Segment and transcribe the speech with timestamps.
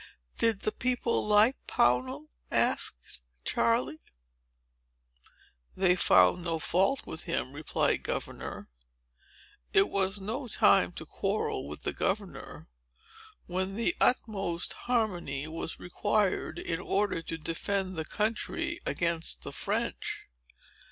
[0.39, 3.99] "Did the people like Pownall?" asked Charley.
[5.77, 8.67] "They found no fault with him," replied Grandfather.
[9.73, 12.67] "It was no time to quarrel with the governor,
[13.45, 20.23] when the utmost harmony was required, in order to defend the country against the French.